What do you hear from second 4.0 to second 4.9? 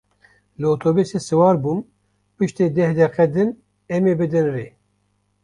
ê bidin rê.